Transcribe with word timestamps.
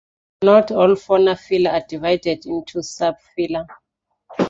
Not 0.43 0.71
all 0.71 0.95
fauna 0.95 1.35
phyla 1.35 1.73
are 1.73 1.85
divided 1.87 2.47
into 2.47 2.79
subphyla. 2.79 3.67